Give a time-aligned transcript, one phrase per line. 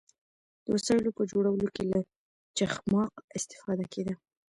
[0.63, 1.99] د وسایلو په جوړولو کې له
[2.57, 4.13] چخماق استفاده کیده.